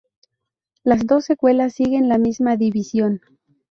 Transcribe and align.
Las 0.83 1.05
dos 1.05 1.25
secuelas 1.25 1.73
siguen 1.75 2.09
la 2.09 2.17
misma 2.17 2.57
división. 2.57 3.21